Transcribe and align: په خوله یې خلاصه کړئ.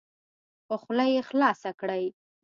په 0.67 0.75
خوله 0.81 1.05
یې 1.13 1.21
خلاصه 1.29 1.69
کړئ. 1.79 2.03